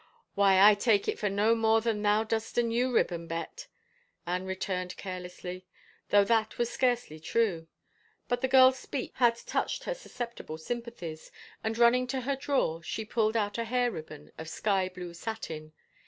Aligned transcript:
"Why, 0.33 0.59
I 0.67 0.73
take 0.73 1.07
it 1.07 1.19
for 1.19 1.29
no 1.29 1.53
more 1.53 1.79
than 1.79 2.01
thou 2.01 2.23
dost 2.23 2.57
a 2.57 2.63
new 2.63 2.91
ribbon. 2.91 3.27
Bet," 3.27 3.67
Anne 4.25 4.47
returned 4.47 4.97
carelessly, 4.97 5.63
though 6.09 6.23
that 6.23 6.57
was 6.57 6.71
scarcely 6.71 7.19
true. 7.19 7.67
But 8.27 8.41
the 8.41 8.47
girl's 8.47 8.79
speech 8.79 9.11
had 9.17 9.35
touched 9.35 9.83
her 9.83 9.91
ii6 9.91 9.93
4i 9.93 9.93
it 9.93 9.93
SECOND 9.93 9.93
THOUGHTS 9.97 10.01
susceptible 10.01 10.57
sympathies, 10.57 11.31
and 11.63 11.77
running 11.77 12.07
to 12.07 12.21
her 12.21 12.35
drawer, 12.35 12.81
she 12.81 13.05
pulled 13.05 13.37
out 13.37 13.59
a 13.59 13.63
hair 13.65 13.91
ribbon 13.91 14.31
of 14.39 14.49
sky 14.49 14.89
blue 14.89 15.13
satin. 15.13 15.71